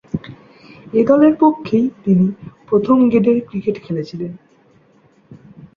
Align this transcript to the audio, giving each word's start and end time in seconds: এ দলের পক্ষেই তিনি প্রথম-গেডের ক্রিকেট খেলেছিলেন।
এ 0.93 1.01
দলের 1.03 1.33
পক্ষেই 1.39 1.85
তিনি 2.05 2.25
প্রথম-গেডের 2.67 3.37
ক্রিকেট 3.47 3.77
খেলেছিলেন। 3.85 4.31